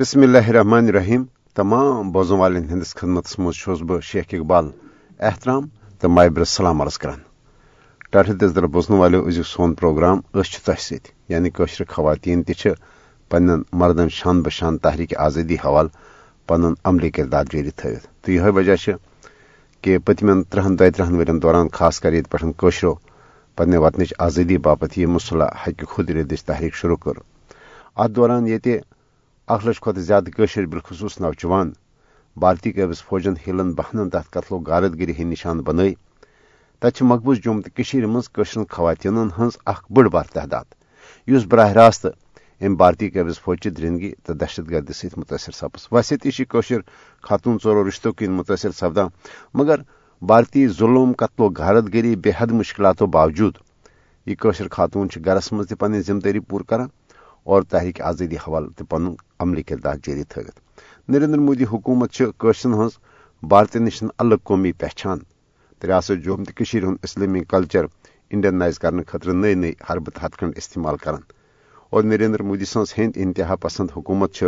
بسم 0.00 0.20
اللہ 0.22 0.48
الرحمن 0.48 0.86
الرحیم۔ 0.86 1.22
تمام 1.54 2.10
بوزن 2.12 2.34
والن 2.34 2.64
ہندس 2.64 2.94
خدمت 2.94 3.28
مز 3.38 3.82
بہ 3.82 4.00
شیخ 4.00 4.24
اقبال 4.32 4.70
احترام 5.20 5.66
تو 6.00 6.08
مابر 6.08 6.44
سلام 6.44 6.82
عرض 6.82 6.98
کران 6.98 7.18
ٹاٹھ 8.10 8.30
دس 8.30 8.54
در 8.56 8.66
بوزن 8.66 8.94
والو 8.94 9.24
ازیو 9.26 9.42
سون 9.42 9.74
پروگرام 9.74 10.20
اس 10.34 10.62
تہ 10.62 10.70
ست 10.78 11.08
یعنی 11.28 11.50
قشر 11.50 11.84
خواتین 11.88 12.42
تہ 12.42 12.68
پن 13.30 13.46
مردن 13.72 14.08
شان 14.08 14.42
بشان 14.42 14.78
تحریک 14.78 15.16
آزادی 15.16 15.54
حوالہ 15.54 15.88
پن 16.46 16.64
عملی 16.84 17.10
کردار 17.10 17.44
جاری 17.52 17.70
تھوت 17.70 18.06
تو 18.24 18.32
یہ 18.32 18.40
وجہ 18.40 18.76
کہ 19.80 19.98
پتم 19.98 20.42
ترہن 20.42 20.78
دہ 20.78 20.90
ترہن 20.96 21.14
ورین 21.14 21.42
دوران 21.42 21.68
خاص 21.68 22.00
کر 22.00 22.12
یہ 22.12 22.22
پشرو 22.58 22.94
پنہ 23.56 23.78
وطنچ 23.78 24.14
آزادی 24.18 24.58
باپت 24.58 24.98
یہ 24.98 25.06
مسلح 25.06 25.48
حق 25.66 25.84
خود 25.88 26.10
ردچ 26.10 26.44
تحریک 26.44 26.74
شروع 26.74 26.96
کر۔ 26.96 27.18
ات 27.96 28.10
دوران 28.10 28.46
یہ 28.46 28.58
اخ 29.48 29.66
لچھ 29.66 29.80
کھت 29.82 29.98
زیادہ 29.98 30.30
قشر 30.30 30.66
بالخصوص 30.66 31.20
نوجوان. 31.20 31.70
بھارتی 32.36 32.72
قبض 32.72 33.02
فوجن 33.02 33.34
ہلن 33.46 33.72
بہنن 33.72 34.10
تحت 34.10 34.30
قتل 34.30 34.54
و 34.54 34.58
غارت 34.58 34.98
گری 34.98 35.12
ہند 35.18 35.32
نشان 35.32 35.60
بنائی 35.60 35.94
تت 36.82 37.02
مقبوض 37.02 37.38
جوم 37.38 37.60
تو 37.60 38.06
مزر 38.08 38.64
خواتین 38.70 39.16
ہز 39.38 39.56
اخ 39.66 39.82
بڑ 39.90 40.06
بار 40.08 40.24
تعداد 40.32 40.64
اس 41.26 41.44
براہ 41.44 41.72
راست 41.72 42.06
ام 42.60 42.74
بھارتی 42.76 43.08
قبض 43.10 43.38
فوج 43.38 43.68
درندگی 43.78 44.12
تو 44.24 44.32
دہشت 44.32 44.70
گردی 44.70 44.92
ست 44.92 45.18
متاثر 45.18 45.52
سپز 45.52 45.86
ویسے 45.92 46.16
تشر 46.16 46.80
خاتون 47.24 47.58
ژورو 47.64 47.88
رشتوں 47.88 48.12
کن 48.12 48.32
متاثر 48.32 48.70
سپدان 48.70 49.08
مگر 49.54 49.80
بھارتی 50.22 50.66
ظلم، 50.68 51.12
قتل 51.12 51.42
و 51.42 51.48
غارت 51.48 51.92
گری 51.94 52.16
بے 52.16 52.30
حد 52.38 52.50
مشکلاتوں 52.50 53.06
باوجود. 53.06 53.54
یہ 54.26 54.34
خاتون 54.70 55.08
گرس 55.26 55.52
مز 55.52 55.66
تہ 55.68 55.86
ذمہ 56.06 56.20
داری 56.20 56.40
پور 56.40 56.60
کران 56.60 56.88
اور 57.44 57.62
تحریک 57.62 58.00
آزادی 58.00 58.36
حوالہ 58.36 58.68
تہ 58.76 58.84
پن 58.84 59.14
عملی 59.40 59.62
کردار 59.62 59.96
جاری 60.02 60.24
تھوت 60.24 60.58
نریندر 61.08 61.38
مودی 61.38 61.64
حکومت 61.64 62.22
قشرن 62.38 62.74
ہز 62.74 62.98
بھارتی 63.42 63.78
نش 63.78 64.02
الگ 64.18 64.34
قومی 64.42 64.72
پہچان۔ 64.72 65.18
تو 65.78 65.86
ریاست 65.86 66.24
جوم 66.24 66.44
تو 66.44 66.62
ہند 66.72 66.96
اسلامی 67.02 67.40
کلچر 67.44 67.84
انڈینائز 68.30 68.78
کرنے 68.78 69.02
خاطر 69.06 69.32
نئی 69.32 69.54
نئی 69.54 69.72
حربت 69.90 70.24
ہتھ 70.24 70.36
کنڈ 70.38 70.52
استعمال 70.56 70.96
کران۔ 70.96 71.20
اور 71.90 72.02
نریندر 72.02 72.42
مودی 72.42 72.64
سن 72.64 72.82
ہند 72.98 73.12
انتہا 73.14 73.56
پسند 73.56 73.88
حکومت 73.96 74.42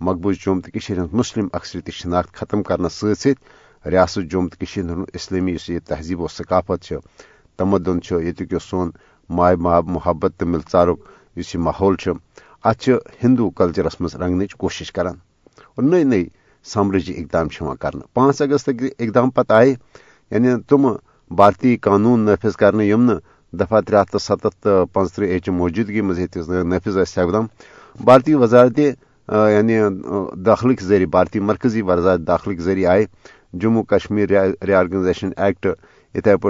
مقبوض 0.00 0.36
جوم 0.44 0.60
تو 0.60 0.78
ہند 0.90 1.14
مسلم 1.14 1.48
اکثریتی 1.52 1.92
شناخت 1.92 2.34
ختم 2.34 2.62
کرنے 2.62 2.88
ست 2.88 3.18
ست 3.18 3.86
ریاست 3.86 4.30
جوم 4.30 4.48
تو 4.48 4.64
ہند 4.76 5.04
اسلامی 5.12 5.54
اس 5.54 5.70
یہ 5.70 5.78
تہذیب 5.86 6.20
و 6.20 6.28
ثقافت 6.28 6.92
تمدن 7.56 7.98
یہ 8.10 8.58
سون 8.58 8.90
مائے 9.28 9.56
ماب 9.56 9.88
محبت 9.88 10.32
تو 10.36 10.46
ملچارک 10.46 10.98
اس 11.36 11.54
یہ 11.54 11.60
ماحول 11.60 11.94
ات 12.68 12.88
ہندو 13.22 13.48
کلچرس 13.58 14.00
مز 14.00 14.14
رنگنچ 14.20 14.54
کوشش 14.62 14.90
کران 14.92 15.16
اور 15.74 15.82
نئی 15.82 16.04
نئی 16.04 16.24
سامرجی 16.72 17.12
اقدام 17.20 17.74
کر 17.82 17.96
پانچ 18.14 18.42
اگست 18.42 18.68
اقدام 18.98 19.30
پتہ 19.36 19.52
آئے۔ 19.52 19.74
یعنی 20.30 20.48
تم 20.68 20.86
بھارتی 21.30 21.76
قانون 21.86 22.20
نافذ 22.26 22.56
کرنے 22.60 22.86
یم 22.86 23.10
دفعہ 23.52 23.80
ترے 23.86 23.96
ہتھ 23.96 24.16
ستھ 24.22 24.66
پانچ 24.92 25.18
ایچ 25.32 25.48
موجودگی 25.60 26.00
مز 26.08 26.20
نافذ 26.70 26.96
اقدام۔ 27.16 27.46
بھارتی 28.04 28.34
وزارت 28.42 28.78
یعنی 28.78 29.78
داخلک 30.46 30.82
ذریعہ 30.88 31.08
بھارتی 31.10 31.40
مرکزی 31.48 31.82
وزارت 31.82 32.26
داخلک 32.26 32.60
ذریعہ 32.66 32.90
آئے۔ 32.92 33.04
جموں 33.60 33.82
کشمیر 33.90 34.28
ری 34.66 34.72
آرگنائزیشن 34.74 35.30
ایکٹ، 35.36 35.66
اتھے 36.14 36.36
پہ 36.42 36.48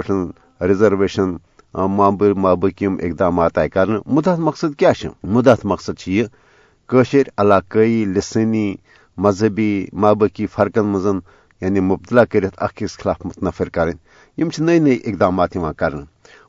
ریزرویشن 0.67 1.35
مابر 1.73 2.33
مابقیم 2.33 2.97
اقدامات 3.01 3.57
آئی 3.57 3.69
کر 3.69 3.89
مدت 4.05 4.39
مقصد 4.39 4.75
کیا 4.77 4.91
مدت 5.23 5.65
مقصد 5.65 6.07
یہ 6.07 6.25
قشر 6.89 7.29
علاقائی 7.37 8.03
لسانی 8.05 8.75
مذہبی 9.17 9.85
مابقی 9.93 10.45
فرقن 10.47 10.85
مزن 10.85 11.19
یعنی 11.61 11.79
مبتلا 11.79 12.23
کرت 12.25 12.53
اکس 12.57 12.97
خلاف 12.97 13.25
متنفر 13.25 13.69
کریں 13.69 13.93
یم 14.37 14.49
نئی 14.59 14.79
نئی 14.79 14.99
اقدامات 15.05 15.57
کر 15.77 15.93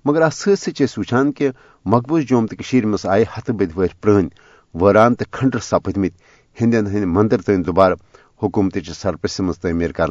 مگر 0.04 0.22
ات 0.22 0.58
سی 0.58 0.84
وچان 0.96 1.32
کہ 1.32 1.50
مقبوض 1.86 2.24
جوم 2.24 2.46
تو 2.46 2.86
مز 2.86 3.06
آئے 3.06 3.24
ہتھ 3.36 3.50
بد 3.50 3.76
ور 3.76 3.94
پرن 4.00 4.28
ویران 4.74 5.14
تو 5.14 5.24
کھنڈر 5.30 5.58
سپد 5.58 5.96
مت 5.96 6.12
ہندین 6.56 6.86
ہند 6.86 7.04
مندر 7.06 7.40
تین 7.40 7.66
دوبارہ 7.66 7.94
حکومت 8.42 8.78
سرپرست 8.94 9.40
مز 9.40 9.58
تعمیر 9.58 9.92
کر 9.92 10.10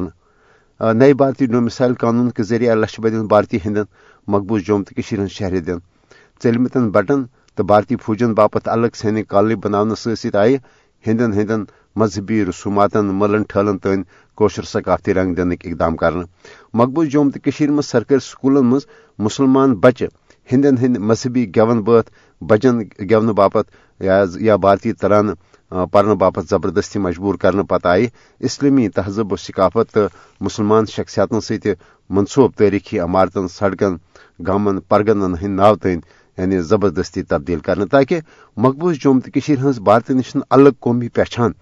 نئے 0.80 1.14
بھارتی 1.14 1.46
ڈومسائل 1.46 1.94
قانون 1.94 2.30
کے 2.30 2.42
ذریعہ 2.42 2.74
لچھ 2.74 3.00
بدین 3.00 3.26
بھارتی 3.26 3.58
ہندین 3.64 3.84
مقبوض 4.28 4.62
جوم 4.66 4.82
تو 4.82 5.26
شہر 5.28 5.58
دن 5.66 5.78
ژلمتن 6.42 6.90
بٹن 6.90 7.22
تو 7.56 7.62
بھارتی 7.64 7.96
فوجن 8.04 8.34
باپت 8.34 8.68
الگ 8.68 8.94
سینک 8.94 9.28
کالونی 9.28 9.54
بنانے 9.54 10.14
ست 10.14 10.36
آئے 10.36 10.56
ہندین 11.04 11.32
ہندین 11.32 11.64
مذہبی 11.96 12.44
رسوماتن 12.44 13.06
ملن 13.20 13.42
ٹھلن 13.48 13.78
تین 13.78 14.02
کوشر 14.38 14.64
ثقافتی 14.72 15.14
رنگ 15.14 15.34
دنک 15.34 15.66
اقدام 15.66 15.96
کرنا 15.96 16.22
مقبوض 16.74 17.08
جوم 17.08 17.30
تو 17.30 17.72
مز 17.72 17.86
سرکاری 17.86 18.20
سکولن 18.24 18.66
مز 18.66 18.86
مسلمان 19.18 19.74
بچہ 19.74 20.04
ہندین 20.52 20.78
ہند 20.78 20.96
مذہبی 21.08 21.46
گون 21.56 21.80
بات 21.82 22.10
بچن 22.42 22.80
گون 23.10 23.32
باپت 23.34 23.70
یا 24.00 24.56
بھارتی 24.56 24.92
ترانہ 24.92 25.32
پرن 25.92 26.16
باپت 26.18 26.48
زبردستی 26.50 26.98
مجبور 26.98 27.34
کرنے 27.34 27.62
پتہ 27.62 27.88
آئی۔ 27.88 28.06
اسلامی 28.40 28.88
تہذب 28.88 29.32
و 29.32 29.36
ثقافت 29.36 29.92
تو 29.94 30.06
مسلمان 30.40 30.86
شخصیاتن 30.86 31.40
ست 31.40 31.66
منصوب 32.10 32.52
تاریخی 32.56 32.98
عمارتن، 32.98 33.48
سڑکن 33.48 33.96
گامن 34.40 34.78
پرگنن 34.80 35.34
ہند 35.42 35.60
ناو 35.60 35.74
تین 35.76 36.00
یعنی 36.38 36.60
زبردستی 36.62 37.22
تبدیل 37.22 37.58
کرنے 37.58 37.86
تاکہ 37.86 38.20
مقبوض 38.56 38.96
جوم 38.96 39.20
تو 39.20 39.40
ہز 39.60 39.78
بھارت 39.80 40.10
نش 40.10 40.36
الگ 40.50 40.74
قومی 40.80 41.08
پہچان 41.08 41.52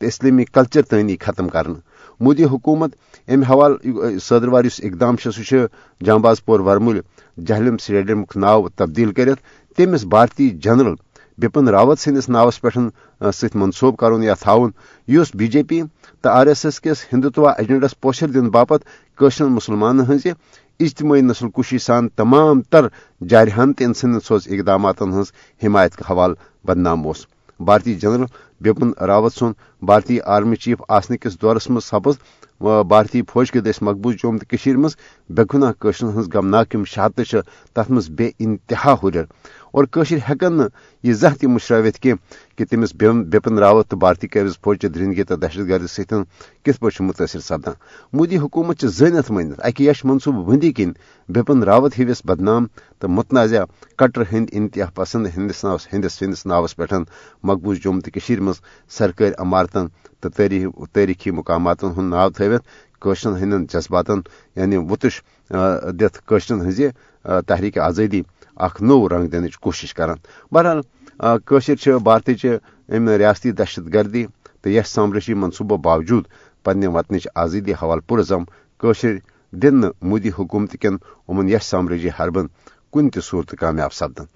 تو 0.00 0.06
اسلامی 0.06 0.44
کلچر 0.44 0.82
تانی 0.82 1.16
ختم 1.20 1.48
کرنے 1.48 1.78
مودی 2.20 2.44
حکومت 2.44 2.94
ام 3.28 3.42
حوالہ 3.42 4.18
صدروار 4.18 4.64
اس 4.64 4.80
اقدام 4.84 5.16
سہ 5.16 5.66
جانباز 6.00 6.44
پور 6.44 6.60
ورمل 6.60 7.00
جہلم 7.38 7.76
سٹیڈیم 7.76 8.22
ناو 8.36 8.68
تبدیل 8.68 9.12
کرت 9.12 9.38
تمس 9.78 10.04
بھارتی 10.04 10.48
جنرل 10.62 10.94
بپن 11.40 11.68
راوت 11.68 11.98
سندس 11.98 12.28
ناوس 12.28 12.60
پہ 12.60 12.68
ست 13.32 13.56
منصوب 13.56 13.96
کرن 13.98 14.22
یا 14.22 14.34
تھاون 14.40 14.70
اس 15.08 15.34
بی 15.34 15.46
جے 15.48 15.62
پی 15.62 15.80
تو 16.24 16.28
آر 16.28 16.46
ایس 16.46 16.64
ایس 16.64 16.80
کس 16.80 17.04
ہندوتوا 17.12 17.52
ایجنڈس 17.52 18.00
پوشر 18.00 18.28
دن 18.28 18.48
باپت 18.50 18.84
قشرن 19.18 19.52
مسلمان 19.52 20.00
ہز 20.00 20.26
اجتماعی 20.80 21.20
نسل 21.20 21.48
کشی 21.56 21.78
سان 21.78 22.08
تمام 22.16 22.60
تر 22.70 22.86
جارحان 23.20 23.72
تین 23.72 23.94
سند 23.94 24.20
سوز 24.24 24.48
اقدامات 24.50 25.02
ہز 25.10 25.32
حمایت 25.62 25.96
کا 25.96 26.10
حوالہ 26.10 26.34
بدنام 26.64 27.08
اس 27.08 27.26
بھارتی 27.60 27.94
جنرل 27.94 28.24
بپن 28.60 28.90
راوت 29.00 29.32
سن 29.32 29.52
بھارتی 29.82 30.18
آرمی 30.26 30.56
چیف 30.56 30.82
آسن 30.88 31.16
کس 31.16 31.40
دورس 31.42 31.68
مز 31.70 31.84
سپز 31.84 32.16
بھارتی 32.60 33.22
فوج 33.28 33.50
کے 33.50 33.60
دس 33.60 33.82
مقبوض 33.82 34.14
جوم 34.14 34.38
تو 34.38 34.78
مز 34.78 34.96
بے 35.30 35.42
گناہ 35.54 35.72
قشرن 35.80 36.18
ہز 36.18 36.28
غمناک 36.34 36.76
شہادت 36.86 37.34
تر 37.74 37.92
مز 37.92 38.08
بے 38.10 38.30
انتہا 38.38 38.94
ہرر 39.02 39.24
اور 39.70 39.84
قشر 39.84 40.18
ہکن 40.30 40.60
یہ 41.04 41.12
زہ 41.12 41.34
تہ 41.40 41.46
مشرت 41.46 41.98
کی 41.98 42.12
کہ 42.56 42.64
تمس 42.64 42.94
بپن 42.94 43.58
راوت 43.58 43.88
تو 43.88 43.96
بھارتی 43.96 44.28
قبض 44.28 44.58
فوج 44.64 44.82
درندگی 44.84 45.22
تو 45.22 45.36
دہشت 45.36 45.68
گردی 45.68 45.86
ستن 45.86 46.22
کت 46.64 46.80
پہ 46.80 47.02
متاثر 47.02 47.40
سپدان۔ 47.40 47.74
مودی 48.12 48.38
حکومت 48.38 48.84
زنت 48.88 49.30
مانت 49.30 49.60
اکہ 49.64 49.82
یش 49.82 50.04
منصوبہ 50.04 50.42
بندی 50.44 50.72
کن 50.72 50.92
بپن 51.28 51.62
راوت 51.62 51.98
ہوس 51.98 52.22
بدنام 52.24 52.66
تو 52.98 53.08
متنازع 53.08 53.64
کٹر 53.98 54.22
ہند 54.32 54.46
انتہا 54.52 54.90
پسند 54.94 55.26
ہندس 55.36 55.64
ناوس 55.64 55.86
ہندس 55.92 56.22
ہندس 56.22 56.46
ناوس 56.46 56.76
پہ 56.76 56.84
مقبوض 57.42 57.78
جوم 57.78 58.00
تو 58.00 58.34
مز 58.40 58.60
سرکاری 58.90 59.32
عمارتن 59.38 59.86
تو 60.20 60.28
تاریخی 60.92 61.30
مقامات 61.30 61.84
ہند 61.84 62.10
ناو 62.10 62.28
تھوت 62.30 63.26
ہند 63.26 63.70
جذباتن 63.72 64.20
یعنی 64.56 64.76
وتش 64.90 65.22
دت 65.90 66.26
قشرن 66.26 66.66
ہز 66.66 66.80
تحریک 67.46 67.78
آزادی 67.78 68.22
اخ 68.66 68.80
نو 68.82 69.08
رنگ 69.08 69.28
دن 69.32 69.48
کوشش 69.62 69.94
کران۔ 69.94 70.18
بہرحال 70.52 70.80
قشر 71.46 71.98
بھارت 71.98 72.30
ام 72.88 73.08
ریاستی 73.08 73.50
دہشت 73.52 73.92
گردی 73.94 74.24
تو 74.62 74.70
یس 74.70 74.88
سامرشی 74.88 75.34
منصوبہ 75.34 75.76
باوجود 75.84 76.24
پنہ 76.64 76.88
وطنچ 76.94 77.26
آزادی 77.34 77.72
حوالہ 77.72 78.00
پرزم 78.08 78.42
قشر 78.80 79.14
دن 79.52 79.80
مودی 80.08 80.30
حکومت 80.38 80.76
کن 80.82 80.96
امن 81.28 81.48
یش 81.48 81.62
سامرجی 81.62 82.08
حربن 82.18 82.46
کن 82.92 83.10
تہ 83.10 83.20
صورت 83.20 83.54
کامیاب 83.60 83.92
سپدن۔ 83.92 84.26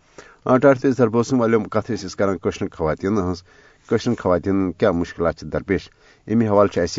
ٹاٹھ 0.62 0.86
سربوسم 0.96 1.40
والم 1.40 1.64
کت 1.64 1.90
کران 2.18 2.36
خواتین 2.72 3.18
ہز 3.18 3.42
قشر 3.88 4.14
خواتین 4.20 4.72
کیا 4.72 4.90
مشکلات 4.92 5.40
درپیش؟ 5.52 5.88
امی 6.26 6.48
حوالہ 6.48 6.80
اس 6.80 6.98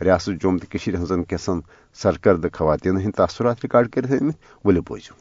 ریاست 0.00 0.42
جوم 0.42 0.58
تو 0.58 0.76
ہزن 1.02 1.22
کیسن 1.24 1.60
سرکرد 2.02 2.44
خواتین 2.54 2.96
ہند 2.96 3.14
تاثرات 3.16 3.56
ریکارڈ 3.64 3.90
کرتے 3.92 4.18
ولو 4.64 4.82
بوزو۔ 4.88 5.14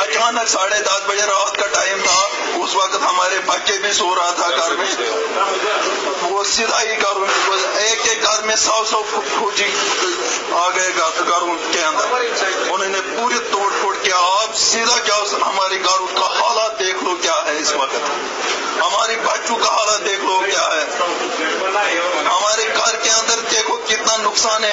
اچانک 0.00 0.48
ساڑھے 0.48 0.82
دس 0.82 1.00
بجے 1.06 1.22
رات 1.22 1.56
کا 1.56 1.66
ٹائم 1.72 1.98
تھا۔ 2.04 2.28
اس 2.54 2.74
وقت 2.74 2.94
ہمارے 2.94 3.34
بچے 3.46 3.78
بھی 3.78 3.92
سو 3.92 4.14
رہا 4.14 4.30
تھا 4.30 4.50
گھر 4.50 4.70
میں۔ 4.70 4.86
وہ 6.22 6.44
سیدھا 6.44 6.82
ہی 6.82 6.96
گھر 7.02 7.16
ایک 7.76 8.08
ایک 8.08 8.22
گھر 8.22 8.42
میں 8.42 8.56
سو 8.56 8.84
سو 8.90 9.02
فوجی 9.38 9.70
آ 10.52 10.68
گئے 10.76 10.90
گھروں 10.96 11.56
کے 11.72 11.82
اندر۔ 11.82 12.04
انہوں 12.70 12.88
نے 12.88 13.00
پوری 13.16 13.38
توڑ 13.52 13.70
پھوڑ 13.80 13.96
کیا 14.02 14.16
آپ 14.16 14.56
سیدھا 14.56 14.98
کیا 14.98 15.14
ہماری 15.46 15.84
گھروں 15.84 16.06
کا 16.14 16.26
حالات 16.40 16.78
دیکھ 16.78 17.04
لو 17.04 17.16
کیا 17.22 17.42
ہے 17.46 17.58
اس 17.58 17.72
وقت۔ 17.72 18.10
ہماری 18.82 19.16
بچوں 19.16 19.56
کا 19.56 19.68
حالات 19.68 20.04
دیکھ 20.04 20.24
لو 20.24 20.42
کیا 20.50 20.68
ہے۔ 20.72 20.84
ہمارے 22.26 22.62
گھر 22.76 22.96
کے 22.96 23.10
اندر 23.10 23.40
دیکھو 23.50 23.76
کتنا 23.76 24.16
نقصان 24.16 24.64
ہے۔ 24.64 24.72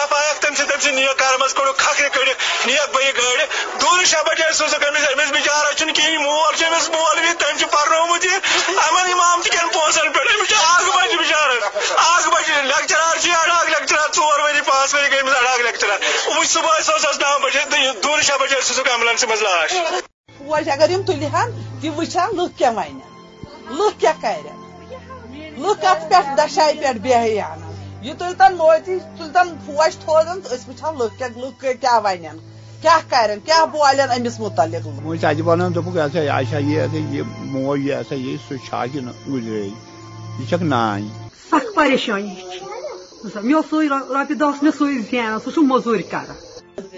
سے 0.83 0.91
نیک 0.91 1.17
کار 1.19 1.37
مز 1.39 1.53
کڑو 1.53 1.73
کھکھر 1.77 2.07
کڑک 2.09 2.67
نیک 2.67 2.95
بئی 2.95 3.11
گاڑی 3.17 3.45
دور 3.81 4.03
شاہ 4.05 4.23
بجے 4.23 4.51
سوزک 4.57 4.87
امس 4.87 5.07
امس 5.09 5.31
بچارا 5.31 5.73
چھ 5.73 5.93
کہیں 5.95 6.17
مول 6.17 6.63
امس 6.65 6.89
مول 6.89 7.19
بھی 7.19 7.33
تم 7.39 7.57
چھ 7.57 7.65
یہ 8.23 8.37
امن 8.79 9.11
امام 9.11 9.41
تہ 9.41 9.49
کن 9.49 9.67
پونسن 9.73 10.11
پہ 10.13 10.19
امس 10.31 10.53
آگ 10.59 10.89
بج 10.89 11.15
بچارا 11.15 11.69
آگ 12.05 12.29
بج 12.29 12.49
لیکچرار 12.63 13.17
چھ 13.17 13.37
اڑاگ 13.37 13.69
لیکچرار 13.69 14.09
ژور 14.15 14.39
ؤری 14.39 14.61
پانچ 14.61 14.95
ؤری 14.95 15.11
گٔمٕژ 15.11 15.35
اڑاگ 15.35 15.59
لیکچرار۔ 15.59 15.99
وٕچھ 16.27 16.49
صبح 16.49 16.79
سوزس 16.81 17.19
نو 17.19 17.37
بجے 17.43 17.91
دور 18.03 18.21
شاہ 18.21 18.37
بجے 18.37 18.61
سوزک 18.61 18.89
ایمبولینس 18.89 19.23
منٛز 19.23 19.41
لاش 19.41 19.71
پوش 20.39 20.67
اگر 20.73 20.89
یم 20.89 21.01
تلہن 21.03 21.51
تم 21.81 21.99
وچھان 21.99 22.35
لکھ 22.37 22.57
کیا 22.57 22.69
ون 22.75 22.99
لکھ 23.79 23.99
کیا 23.99 24.13
کرن 24.21 24.59
لکھ 25.57 25.85
ات 25.85 26.09
پہ 26.09 26.21
دشائی 26.37 26.79
پہ 26.79 26.93
بیہان 27.01 27.70
یہ 28.01 28.13
تلتن 28.17 28.55
موتی 28.57 28.97
تلتن 29.17 29.47
پوش 29.65 29.97
تھوزن 29.97 30.39
اس 30.51 30.69
وچھان 30.69 30.95
لکھ 30.95 31.23
لکھ 31.37 31.65
کیا 31.81 31.97
ون 32.03 32.37
کیا 32.81 32.97
کرن 33.09 33.39
کیا 33.45 33.65
بولن 33.65 34.11
امس 34.11 34.39
متعلق؟ 34.39 34.87
مجھ 35.03 35.21
تجہ 35.21 35.43
ون 35.45 35.75
دوپک 35.75 35.95
یہ 36.15 36.29
اچھا 36.31 36.57
یہ 36.57 36.81
یہ 37.09 37.21
موج 37.39 37.79
یہ 37.79 37.95
سا 38.09 38.15
یہ 38.15 38.37
سہ 38.47 38.53
چھاکہ 38.69 38.99
گزرے 39.29 39.67
یہ 40.39 40.45
چھک 40.49 40.61
نان 40.61 41.07
سخ 41.51 41.75
پریشانی 41.75 42.35
مے 43.43 43.61
سوی 43.69 43.89
رۄپیہِ 43.89 44.39
دہ 44.39 44.49
مےٚ 44.61 44.77
سوی 44.77 44.97
زینان 44.99 45.39
سُہ 45.43 45.51
چھُ 45.51 45.63
موٚزوٗرۍ 45.63 46.09
کران۔ 46.11 46.37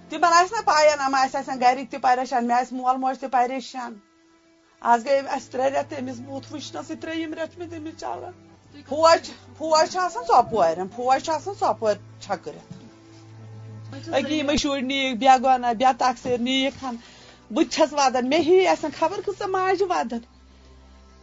تمن 0.09 0.33
آسہِ 0.33 0.51
نا 0.51 0.61
پایا 0.65 0.95
نا 0.95 1.07
ما 1.07 1.25
گرِکۍ 1.61 1.85
تہِ 1.91 2.01
پریشان 2.01 2.47
مےٚ 2.47 2.57
آسہِ 2.59 2.73
مول 2.77 2.97
موج 3.01 3.19
تہِ 3.19 3.31
پریشان 3.31 3.93
آز 4.81 5.05
گٔے 5.05 5.17
اَسہِ 5.35 5.51
ترٛےٚ 5.51 5.71
ترٛیٚیِم 7.01 7.33
رٮ۪تھ 7.33 7.51
چھُ 7.51 7.59
مےٚ 7.59 7.69
تٔمِس 7.71 7.95
چلان 7.99 8.33
فوج 8.89 9.29
فوج 9.57 9.97
ژۄپورٮ۪ن 10.27 10.87
فوج 10.95 11.29
أکہِ 14.17 14.33
یِمے 14.37 14.55
شُرۍ 14.61 14.81
نیٖکھ 14.81 15.15
بے 15.19 15.27
گۄنا 15.43 15.71
بے 15.79 15.89
تقسیٖر 15.97 16.39
چھس 17.73 17.93
ودان 17.93 18.29
مےٚ 18.29 18.43
ہی 18.47 18.67
آسان 18.67 18.91
خبر 18.99 19.19
کۭژاہ 19.25 19.47
ماجہِ 19.47 19.85
ودان 19.89 20.36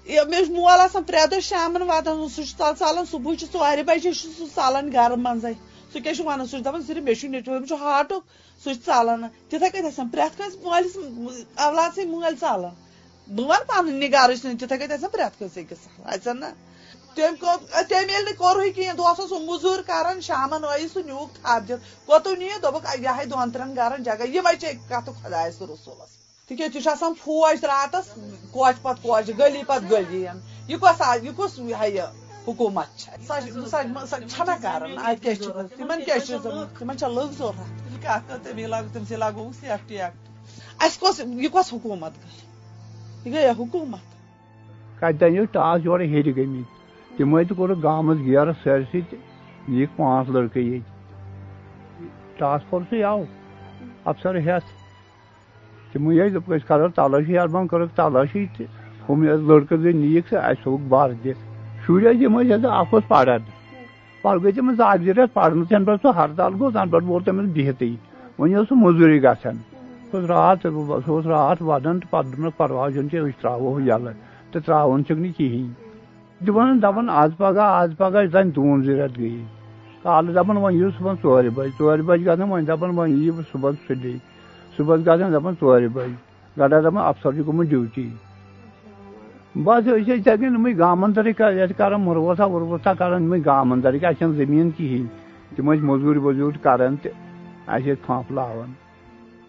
مےٚ 0.06 0.44
چھُ 0.44 0.52
مول 0.52 0.80
آسان 0.80 1.02
پرٛٮ۪تھ 1.02 1.30
دۄہ 1.30 1.40
شامن 1.40 1.82
ودان 1.88 2.28
سُہ 2.34 2.42
چھُ 2.44 2.56
تل 2.58 2.72
ژلان 2.78 3.04
صبحٲے 3.10 3.36
چھُ 3.36 3.46
ژورِ 3.52 3.82
بجے 3.88 4.12
چھُ 4.12 4.28
سُہ 4.38 4.46
ژلان 4.54 4.92
گرٕ 4.92 5.16
منٛزے 5.24 5.52
سُہ 5.92 5.98
کیٛاہ 6.02 6.16
چھُ 6.16 6.24
ونان 6.26 6.46
سُہ 6.46 6.56
چھُ 6.56 6.64
دپان 6.64 6.82
صرف 6.86 7.02
مےٚ 7.04 7.14
چھُ 7.20 7.28
نیٚچوۍ 7.32 7.56
أمِس 7.56 7.68
چھُ 7.68 7.76
ہاٹُک 7.80 8.22
سُہ 8.62 8.74
چھُ 8.74 8.80
ژلان 8.86 9.22
تِتھے 9.48 9.68
کٔنۍ 9.72 9.86
آسان 9.88 10.08
پرٛٮ۪تھ 10.08 10.36
کٲنٛسہِ 10.36 10.60
مٲلِس 10.64 10.96
اولاد 11.64 11.90
سٕنٛدۍ 11.94 12.10
مٲلۍ 12.12 12.36
ژلان 12.40 12.74
بہٕ 13.34 13.46
ونہٕ 13.48 13.66
پنٕنہِ 13.68 14.12
گرٕچ 14.12 14.40
تِتھے 14.60 14.76
کٔنۍ 14.78 14.94
آسان 14.96 15.10
پرٛٮ۪تھ 15.14 15.38
کٲنٛسہِ 15.38 15.62
أکِس 15.64 15.82
اَژن 16.12 16.40
نا 16.40 16.50
تٔمۍ 17.14 17.36
تٔمۍ 17.88 18.10
ییٚلہِ 18.10 18.24
نہٕ 18.26 18.38
کوٚرُے 18.38 18.70
کِہینۍ 18.76 18.96
دۄہس 18.98 19.20
اوس 19.20 19.28
سُہ 19.30 19.38
موٚزوٗرۍ 19.46 19.86
کران 19.86 20.20
شامن 20.28 20.62
ٲیی 20.62 20.88
سُہ 20.92 21.00
نیوٗکھ 21.06 21.32
تھپ 21.34 21.68
دِتھ 21.68 21.82
کوٚتُن 22.06 22.38
نِیہِ 22.38 22.60
دوٚپُکھ 22.62 22.86
یہے 23.06 23.24
دۄن 23.30 23.50
ترٛٮ۪ن 23.52 23.76
گرن 23.76 24.02
جگہ 24.02 24.24
یِمے 24.34 24.56
چھِ 24.60 24.66
کتھ 24.88 25.10
خۄدایس 25.22 25.58
تہٕ 25.58 25.68
رسوٗلس 25.70 26.23
تِکیٛازِ 26.50 26.76
یہِ 26.76 26.82
چھُ 26.82 26.90
آسان 26.90 27.12
فوج 27.18 27.64
راتس 27.64 28.08
کوچہِ 28.52 28.82
پتہٕ 28.82 29.02
کوچہِ 29.02 29.38
گلی 29.38 29.62
پتہٕ 29.66 29.90
گلی 29.90 30.22
یہ 30.68 30.76
کس 30.76 31.00
یہ 31.22 31.30
کس 31.36 31.58
یہ 31.58 32.00
حکومت 32.46 32.98
چھنا 32.98 34.56
کران 34.62 34.98
اتہ 34.98 35.22
کیا 35.22 35.62
تمن 35.76 36.04
کیا 36.04 36.16
تمن 36.78 36.96
لگ 37.14 37.32
ضرورت 37.32 38.02
کت 38.04 38.32
تمی 38.44 38.66
لاگ 38.66 38.92
تم 38.92 39.04
سے 39.04 39.16
لاگو 39.16 39.50
سیفٹی 39.60 40.00
ایکٹ 40.00 40.82
اس 40.84 40.98
کس 41.00 41.20
یہ 41.20 41.48
کس 41.48 41.72
حکومت 41.72 42.12
گئی 43.24 43.32
یہ 43.32 43.32
گیا 43.32 43.52
حکومت 43.58 44.12
کتن 45.00 45.44
ٹاس 45.52 45.84
یور 45.84 46.00
ہیر 46.12 46.32
گمت 46.36 47.18
تمو 47.18 47.42
تہ 47.42 47.54
کور 47.54 47.68
گامس 47.82 48.24
گیر 48.26 48.52
سرسی 48.64 49.00
نک 49.68 49.96
پانچ 49.96 50.30
لڑکے 50.30 50.60
یہ 50.62 50.78
ٹاسک 52.38 52.70
فورس 52.70 52.94
آو 53.06 53.22
افسر 54.04 54.38
ہس 54.46 54.72
تمو 55.94 56.12
یہ 56.12 56.58
کرو 56.68 56.88
تلاشی 56.94 57.38
اربان 57.38 57.66
کرو 57.68 57.86
تلاشی 57.96 58.46
تہ 58.56 58.62
ہم 59.08 59.22
لڑکہ 59.48 59.76
گئی 59.82 59.92
نیک 59.92 60.28
سے 60.30 60.36
اہس 60.36 60.66
ہوک 60.66 60.80
بار 60.88 61.10
دت 61.24 61.38
شر 61.86 62.12
یِم 62.20 62.40
ٲسۍ 62.40 62.70
اکھ 62.80 62.94
اوس 62.94 63.08
پران 63.08 63.42
پتہٕ 64.22 64.40
گٔے 64.42 64.52
تٔمِس 64.52 64.80
اکھ 64.80 65.02
زٕ 65.02 65.14
رٮ۪تھ 65.16 65.34
پرنہٕ 65.34 65.68
تَنہٕ 65.68 65.86
پٮ۪ٹھ 65.86 66.02
سُہ 66.02 66.14
ہرتال 66.16 66.52
گوٚو 66.60 66.70
تَنہٕ 66.70 66.90
پٮ۪ٹھ 66.90 67.04
ووت 67.08 67.24
تٔمِس 67.24 67.48
بِہتٕے 67.54 67.94
وۄنۍ 68.38 68.54
ٲس 68.54 68.68
سُہ 68.68 68.74
موٚزوٗری 68.82 69.22
گژھان 69.22 69.56
سُہ 70.10 70.16
اوس 70.16 70.24
راتھ 70.30 70.66
سُہ 70.66 71.10
اوس 71.12 71.26
راتھ 71.26 71.62
ودان 71.62 72.00
تہٕ 72.00 72.10
پتہٕ 72.10 72.30
دوٚپنَس 72.30 72.56
پرواے 72.56 72.92
چھُنہٕ 72.92 73.10
کینٛہہ 73.10 73.28
أسۍ 73.28 73.40
ترٛاوہو 73.40 73.80
یَلہٕ 73.80 74.14
تہٕ 74.52 74.62
ترٛاوُن 74.66 75.04
چھُکھ 75.06 75.20
نہٕ 75.20 75.36
کِہیٖنۍ 75.36 76.46
دِوان 76.46 76.82
دپان 76.82 77.10
آز 77.20 77.30
پگاہ 77.38 77.70
آز 77.80 77.90
پگاہ 77.98 78.24
زن 78.32 78.54
دوٗن 78.56 78.82
زٕ 78.82 78.96
رٮ۪تھ 78.98 79.18
گٔیے 79.18 79.44
کالہٕ 80.02 80.34
دپان 80.34 80.56
وۄنۍ 80.56 80.74
یِیِو 80.76 80.90
صُبحن 80.98 81.14
ژورِ 81.22 81.48
بجہِ 81.54 81.70
ژورِ 81.78 82.00
بجہِ 82.06 82.26
گژھان 82.26 82.48
وۄنۍ 82.50 82.66
دپان 82.68 82.90
وۄنۍ 82.98 83.16
یِیِو 83.18 83.40
صُبحن 83.52 83.74
سُلے 83.86 84.16
صُبحس 84.76 85.00
گژھان 85.06 85.32
دپان 85.32 85.54
ژورِ 85.60 85.88
بجہِ 85.94 86.14
گڑا 86.58 86.80
دپان 86.80 87.04
افسر 87.10 87.30
چھُ 87.32 87.46
گوٚمُت 87.46 87.66
ڈیوٹی۔ 87.68 88.08
بس 89.64 89.82
أسۍ 89.86 89.98
ٲسۍ 89.98 90.16
یِتھے 90.16 90.36
کٔنۍ 90.36 90.54
یِمٕے 90.54 90.78
گامن 90.78 91.04
اندرٕے 91.04 91.32
کران 91.78 92.00
مُروسا 92.04 92.44
وُروسا 92.52 92.92
کران 92.98 93.22
یِمٕے 93.22 93.40
گام 93.44 93.72
اندرٕے 93.72 94.06
اَسہِ 94.06 94.18
چھنہٕ 94.18 94.36
زٔمیٖن 94.36 94.70
کِہینۍ 94.76 95.08
تِم 95.54 95.70
ٲسۍ 95.72 95.84
موٚزوٗرۍ 95.88 96.20
ووٚزوٗرۍ 96.22 96.62
کران 96.62 96.96
تہٕ 97.02 97.12
اَسہِ 97.66 97.92
ٲسۍ 97.92 98.06
پھمپ 98.06 98.38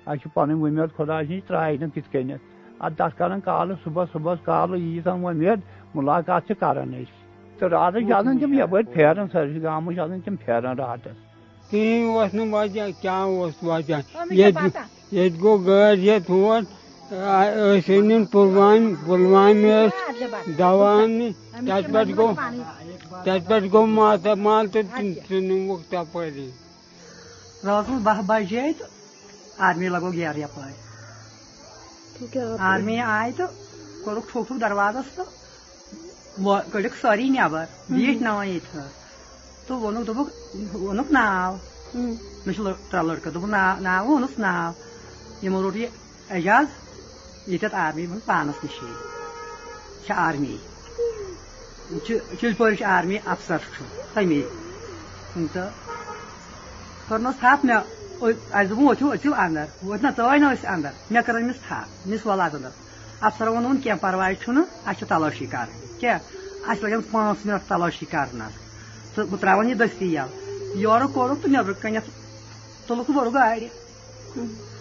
اَسہِ 0.07 0.19
چھِ 0.21 0.27
پنٕنۍ 0.33 0.59
وُمید 0.61 0.89
خۄدایَس 0.97 1.29
نِش 1.29 1.41
ترٛایہِ 1.47 1.79
نہٕ 1.79 1.89
تِتھ 1.93 2.09
کٔنٮ۪تھ 2.11 2.43
اَدٕ 2.85 2.95
تَتھ 2.97 3.17
کران 3.17 3.39
کالہٕ 3.47 3.75
صُبحس 3.83 4.07
صُبحس 4.13 4.39
کالہٕ 4.45 4.79
ییٖژاہ 4.79 5.17
وۄمید 5.23 5.59
مُلاقات 5.95 6.47
چھِ 6.47 6.53
کران 6.59 6.93
أسۍ 6.93 7.13
تہٕ 7.59 7.69
راتس 7.69 8.01
چھِ 8.07 8.13
آسان 8.13 8.37
تِم 8.39 8.53
یپٲرۍ 8.53 8.93
پھیران 8.93 9.27
سٲرسٕے 9.31 9.61
گامس 9.63 9.93
چھِ 9.95 9.99
آسان 10.03 10.19
تِم 10.25 10.35
پھیران 10.45 10.77
راتس 10.77 11.17
کِہینۍ 11.69 12.07
اوس 12.13 12.33
نہٕ 12.33 12.53
وجہ 12.53 12.85
کیٛاہ 13.01 13.23
اوس 13.23 13.63
وجہ 13.63 13.97
ییٚتہِ 15.15 15.23
ییٚتہِ 15.23 15.41
گوٚو 15.41 15.57
گٲڑۍ 15.65 15.97
ہٮ۪تھ 16.05 16.29
ہور 16.31 16.61
ٲسۍ 17.09 17.97
أنِن 17.99 18.23
پُلوامہِ 18.31 18.93
پُلوامہِ 19.05 19.71
ٲسۍ 19.71 20.57
دوا 20.59 20.91
اَننہِ 21.01 21.27
تَتہِ 21.67 21.91
پٮ۪ٹھ 21.93 22.11
گوٚو 22.17 22.33
تَتہِ 23.25 23.41
پٮ۪ٹھ 23.47 23.67
گوٚو 23.73 23.85
ماتامال 23.97 24.65
تہٕ 24.73 24.85
سُہ 25.27 25.37
نِموکھ 25.47 25.83
تَپٲری 25.91 26.49
راتس 27.65 27.89
منٛز 27.89 28.01
باہ 28.07 28.21
بجے 28.29 28.63
تہٕ 28.77 28.89
آرمی 29.67 29.87
لگو 29.95 30.09
گیرٕ 30.17 30.37
یپٲرۍ 30.43 30.75
آرمی 32.69 32.97
آیہِ 32.99 33.31
تہٕ 33.37 33.49
کوٚرُکھ 34.03 34.27
ٹھوک 34.31 34.43
ٹھوک 34.47 34.59
دروازس 34.61 35.07
تہٕ 35.15 36.61
کٔڑِکھ 36.71 36.95
سٲری 37.01 37.27
نٮ۪بر 37.29 37.65
بیٖٹھۍ 37.89 38.21
نا 38.25 38.31
وۄنۍ 38.35 38.47
ییٚتہِ 38.51 38.79
تہٕ 39.67 39.77
ووٚنُکھ 39.81 40.05
دوٚپُکھ 40.07 40.31
ووٚنُکھ 40.75 41.11
ناو۔ 41.17 41.53
مےٚ 41.93 42.55
چھُ 42.55 42.61
ترٛےٚ 42.89 43.07
لڑکہٕ 43.07 43.31
دوٚپُکھ 43.33 43.51
ناو 43.55 43.79
ناو 43.85 44.03
یِمو 44.05 44.19
روٚٹ 44.19 44.39
یہِ 45.45 45.89
اعجاز 46.29 46.65
ییٚتٮ۪تھ 47.47 47.75
آرمی 47.75 48.07
منٛز 48.07 48.25
پانس 48.25 48.63
نِشی 48.63 48.85
چھِ 50.05 50.13
آرمی۔ 50.15 50.57
چِلپورِ 52.39 52.77
چھِ 52.77 52.83
آرمی 52.83 53.17
افسر 53.25 53.57
چھُ، 53.57 53.85
تمی۔ 54.13 54.41
تہٕ 55.53 55.69
کٔرنَس 57.07 57.35
تھپھ 57.39 57.65
مےٚ، 57.65 57.81
اَسہِ 58.21 58.69
دوٚپ 58.69 58.79
وٲتِو 58.79 59.13
أژِو 59.13 59.33
اندر۔ 59.33 59.65
وٲتۍ 59.83 60.03
نہ 60.03 60.09
ژٲے 60.17 60.37
نہٕ 60.39 60.53
أسۍ 60.53 60.69
اندر۔ 60.73 60.89
مےٚ 61.11 61.23
کٔر 61.25 61.41
أمِس 61.41 61.59
تھپھ 61.61 62.07
أمِس 62.07 62.25
وَل 62.25 62.41
اَز 62.41 62.55
اندر 62.55 62.69
افسر 63.21 63.47
وون 63.47 63.81
کی 63.81 63.89
پرواے 64.01 64.33
اچھا 64.85 65.05
تلاشی 65.09 65.45
کر 65.45 65.65
کیا 65.99 66.17
اچھا 66.63 66.87
لگن 66.87 67.01
پانچ 67.01 67.45
منٹ 67.45 67.61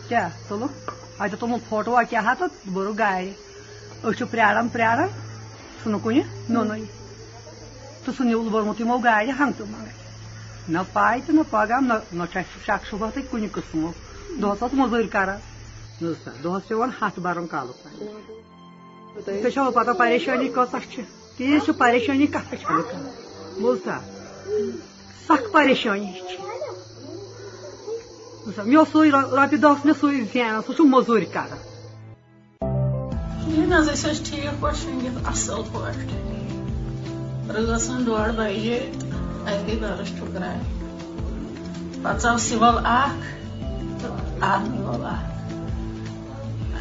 کیا؟ 0.08 0.28
تلک 0.48 0.90
اتہ 1.18 1.36
تل 1.40 1.54
فوٹو 1.68 1.96
کیا 2.10 2.32
تو 2.38 2.46
بر 2.66 2.90
گاڑ 2.98 3.24
اچھ 4.02 4.22
پیاران 4.30 4.68
پیاران 4.68 5.08
سہ 5.82 5.88
نکن 5.88 6.20
نون 6.48 6.84
تو 8.04 8.12
سہ 8.12 8.22
نیول 8.22 8.48
بورمت 8.48 8.80
یمو 8.80 8.98
گاڑ 8.98 9.24
ہنگتہ 9.38 9.64
منگے 9.64 10.02
نہ 10.68 10.78
پائے 10.92 11.20
تو 11.26 11.32
نہ 11.32 11.40
پگہ 11.50 11.80
نہ 12.12 12.24
شک 12.34 12.86
شبہ 12.90 13.10
تو 13.14 13.20
کن 13.30 13.46
قسمو 13.52 13.90
دہس 14.42 14.74
مزور 14.74 15.06
کران 15.12 15.38
دہس 16.00 16.68
پیون 16.68 16.90
ہاتھ 17.00 17.20
برن 17.20 17.46
کالک 17.46 17.86
تھی 19.16 19.50
چھو 19.50 19.70
پتہ 19.70 19.90
پریشانی 19.98 20.48
کۭژاہ 20.48 21.02
تیز 21.38 21.70
پریشانی 21.78 22.26
کت 22.26 22.54
بوزا 23.60 23.98
سخ 25.28 25.52
پریشانی 25.52 26.12
مےٚ 28.46 28.78
اوس 28.78 28.88
سُے 28.92 29.10
رۄپیہِ 29.10 29.60
دہ 29.62 29.66
اوس 29.68 29.84
مےٚ 29.84 29.98
سُے 30.00 30.08
زینان 30.32 30.62
سُہ 30.66 30.72
چھُ 30.76 30.82
موٚزوٗرۍ 30.92 31.28
کران 31.34 31.60
یہِ 33.48 33.72
حظ 33.72 33.88
أسۍ 33.88 34.10
ٲسۍ 34.10 34.24
ٹھیٖک 34.26 34.54
پٲٹھۍ 34.60 34.78
شٔنگِتھ 34.80 35.18
اَصٕل 35.30 35.62
پٲٹھۍ 35.72 36.08
رٲژ 37.54 37.68
ٲسۍ 37.70 38.04
ڈۄڈ 38.06 38.28
بجے 38.38 38.78
اَسہِ 39.46 39.60
گٔے 39.66 39.76
بَرس 39.80 40.10
ٹھُکراے 40.18 40.58
پَتہٕ 42.02 42.20
ژاو 42.22 42.36
سِوَل 42.48 42.76
اکھ 42.84 43.24
تہٕ 44.00 44.12
آرمی 44.52 44.78
وول 44.86 45.04
اکھ 45.14 45.28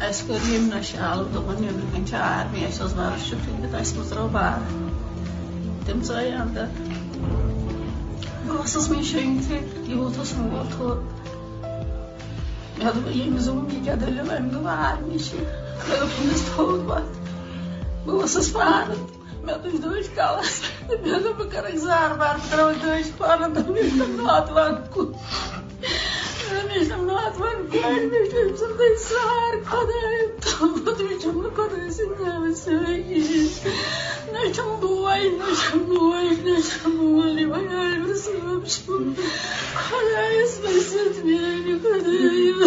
اَسہِ 0.04 0.26
کٔر 0.26 0.40
ییٚمۍ 0.48 0.70
نشال 0.74 1.18
دوٚپُن 1.32 1.56
نیٚبرٕ 1.62 1.88
کَنۍ 1.92 2.06
چھِ 2.08 2.14
آرمی 2.36 2.64
اَسہِ 2.64 2.82
اوس 2.82 2.92
بَرس 2.98 3.22
ٹھُکرِتھ 3.30 3.74
اَسہِ 3.80 3.98
مٕژرٲو 3.98 4.28
بار 4.32 4.58
تِم 5.86 5.98
ژاے 6.08 6.32
اندر 6.42 6.66
بہٕ 8.46 8.62
ٲسٕس 8.64 8.90
مےٚ 8.90 9.02
شٔنگتھٕے 9.10 9.58
یوٗت 9.90 10.18
اوس 10.18 10.32
مول 10.38 10.66
تھوٚد 10.76 10.98
آرمی 14.86 15.18
چھِ 15.18 15.36
مےٚ 15.88 15.98
دوٚپ 15.98 16.12
أمِس 16.20 16.42
تھوٚد 16.54 16.80
پَتہٕ 16.88 17.12
بہٕ 18.04 18.22
ٲسٕس 18.22 18.52
پانہٕ 18.52 18.98
مےٚ 19.44 19.58
تُج 19.62 19.74
دٔج 19.82 20.06
کَلَس 20.16 20.54
مےٚ 20.88 21.20
دوٚپ 21.22 21.36
بہٕ 21.38 21.50
کَرَکھ 21.52 21.76
زار 21.76 22.10
بار 22.18 22.34
بہٕ 22.34 22.50
ترٛاوَکھ 22.50 22.78
دٔج 22.82 23.06
پانہٕ 23.18 23.54
دوٚپ 23.54 23.68
مےٚ 23.70 23.88
چھُ 23.90 23.96
ناتوان 24.20 24.72
کُن 24.92 25.08
مےٚ 26.74 26.86
چھُ 26.88 26.96
ناتوان 27.08 27.58
کورِ 27.72 28.04
مےٚ 28.10 28.28
چھُ 28.30 28.36
أمۍ 28.42 28.56
سُنٛد 28.60 28.96
سار 29.06 29.52
خۄدایم 29.70 30.30
تھوٚمُت 30.44 30.98
مےٚ 31.06 31.18
چھُم 31.20 31.36
نہٕ 31.42 31.54
خۄداے 31.56 31.90
سٕنٛدِ 31.96 32.22
نعمت 32.26 32.56
سۭتۍ 32.62 32.96
کِہیٖنۍ 33.08 34.32
نہ 34.32 34.40
چھُم 34.54 34.70
بوے 34.80 35.28
نہ 35.38 35.48
چھُم 35.60 35.80
موج 35.90 36.36
نہ 36.46 36.54
چھُم 36.68 36.92
مول 36.96 37.38
یِمے 37.40 37.62
عامر 37.80 38.14
صٲب 38.24 38.66
چھُم 38.72 39.02
خۄدایَس 39.84 40.52
پٔژھِتھ 40.62 41.18
میانہِ 41.26 41.74
خۄدایم 41.82 42.58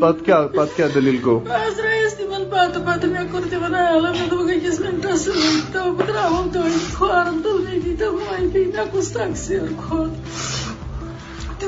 پتہٕ 0.00 0.24
کیٛاہ 0.24 0.46
پتہٕ 0.56 0.76
کیٛاہ 0.76 0.94
دٔلیٖل 0.94 1.18
گوٚو 1.24 1.38
بہٕ 1.48 1.66
حظ 1.66 1.76
درٛایس 1.78 2.14
تِمن 2.18 2.44
پتہٕ 2.50 2.84
پتہٕ 2.86 3.10
مےٚ 3.12 3.26
کوٚر 3.32 3.44
تِمن 3.50 3.74
عالم 3.74 4.12
مےٚ 4.18 4.30
دوٚپ 4.30 4.48
أکِس 4.54 4.80
مِنٹس 4.80 5.24
سۭتۍ 5.24 5.72
تہٕ 5.72 5.92
بہٕ 5.96 6.06
ترٛاوَم 6.06 6.48
تُہۍ 6.52 6.72
کھۄرن 6.96 7.42
تہٕ 7.42 7.60
مےٚ 7.64 7.80
دیٖتو 7.84 8.12
معٲفی 8.12 8.64
مےٚ 8.72 8.90
کُس 8.92 9.12
تقسیٖر 9.12 9.68
کھوٚت 9.82 10.12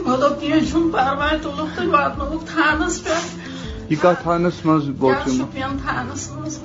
دوٚپ 0.06 0.40
کینٛہہ 0.40 0.66
چھُنہٕ 0.70 0.92
پرواے 0.92 1.38
تُلُکھ 1.42 1.76
تہٕ 1.76 1.88
واتنووُکھ 1.92 2.44
تھانس 2.52 3.02
پٮ۪ٹھ 3.04 3.92
یہ 3.92 3.96
کتھ 4.02 4.22
تھانس 4.22 4.64
منٛز 4.64 4.84
شُپین 5.36 5.76
تھانس 5.84 6.30
منٛز 6.30 6.58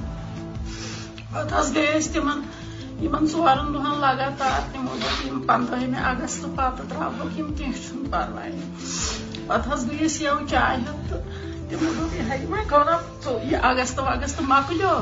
پتہٕ 1.31 1.59
حظ 1.59 1.73
گٔے 1.75 1.87
أسۍ 1.97 2.13
تِمن 2.13 2.41
یِمن 3.03 3.25
ژورن 3.31 3.73
دۄہن 3.73 3.95
لگاتار 4.01 4.61
تِمو 4.73 4.93
دوٚپ 5.01 5.25
یِم 5.25 5.39
پنٛدہمہِ 5.47 5.99
اگست 6.11 6.45
پتہٕ 6.55 6.85
ترٛاوہوکھ 6.89 7.39
یِم 7.39 7.53
کینٛہہ 7.57 7.81
چھُنہٕ 7.87 8.11
پرواے 8.11 8.51
پتہٕ 9.47 9.71
حظ 9.71 9.85
گٔے 9.89 10.05
أسۍ 10.05 10.21
یَوٕ 10.23 10.47
چاے 10.49 10.77
ہٮ۪تھ 10.77 11.09
تہٕ 11.09 11.21
تِمو 11.69 11.93
دوٚپ 11.97 12.13
یِہے 12.15 12.45
وۄنۍ 12.49 12.85
نا 12.85 12.97
یہِ 13.49 13.59
اگست 13.69 13.99
وگست 13.99 14.41
مۄکلیو 14.51 14.95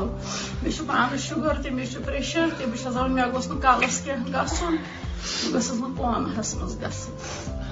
مےٚ 0.61 0.73
چھُ 0.75 0.87
پانس 0.87 1.21
شُگر 1.27 1.61
تہِ 1.63 1.71
مےٚ 1.75 1.89
چھُ 1.91 2.05
پریشر 2.05 2.47
تہِ 2.57 2.65
بہٕ 2.69 2.79
چھَس 2.81 2.93
دپان 2.95 3.11
مےٚ 3.11 3.31
گوٚژھ 3.33 3.49
نہٕ 3.51 3.61
کلس 3.63 3.99
کینٛہہ 4.05 4.31
گژھُن 4.33 4.75
بہٕ 4.75 5.53
گٔژھٕس 5.53 5.79
نہٕ 5.81 5.97
پونہس 5.97 6.55
منٛز 6.55 6.73
گژھٕنۍ 6.81 7.62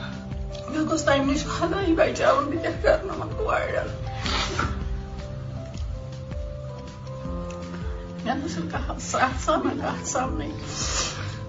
مےٚ 0.71 0.85
گوٚژھ 0.89 1.05
تمہِ 1.05 1.25
نِش 1.27 1.41
خۄداے 1.53 1.93
بچاوُن 1.97 2.45
بہٕ 2.49 2.61
کیٛاہ 2.61 2.81
کرٕ 2.83 3.05
نہٕ 3.05 3.15
یِمن 3.15 3.29
کورٮ۪ن 3.37 3.87
مےٚ 8.23 8.35
نہ 8.35 8.47
چھُنہٕ 8.53 8.71
کانٛہہ 8.71 8.99
سَتھ 9.11 9.37
سَمن 9.45 9.79
کَتھ 9.81 10.07
سَمنٕے 10.13 10.49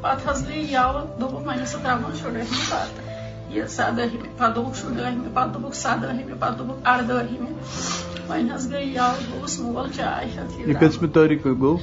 پتہٕ 0.02 0.26
حظ 0.28 0.38
گٔے 0.46 0.58
یَوٕ 0.74 0.94
دوٚپُکھ 1.18 1.46
وۄنۍ 1.46 1.62
ٲسۍ 1.62 1.78
ترٛاوان 1.82 2.12
شُرہمہِ 2.20 2.46
پتہٕ 2.70 3.04
یہِ 3.50 3.62
پتہٕ 4.36 4.54
دوٚپُکھ 4.54 4.76
شُرہمہِ 4.80 5.34
پتہٕ 5.34 5.52
دوٚپُکھ 5.52 5.76
سَدٲہمہِ 5.76 6.24
پتہٕ 6.40 6.56
دوٚپُکھ 6.58 6.80
اَردٲہمہِ 6.92 7.50
وۄنۍ 8.28 8.50
حظ 8.54 8.64
گٔے 8.70 8.82
یَوٕ 8.84 9.16
گوٚوُس 9.30 9.54
مول 9.60 9.88
یہ 10.66 11.54
گوٚو 11.60 11.76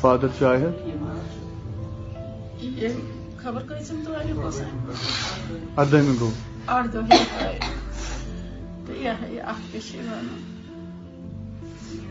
فادر 0.00 0.28
چاے 0.38 0.58
ہٮ۪تھ 0.62 0.78
خبر 3.42 3.62
کیٛاہ 3.68 3.82
چھِ 9.80 9.98
وَنان 9.98 10.38